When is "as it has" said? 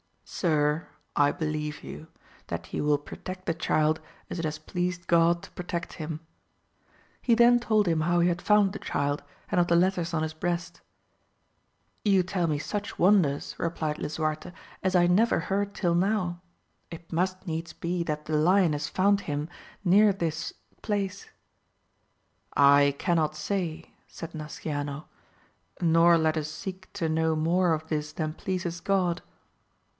4.31-4.57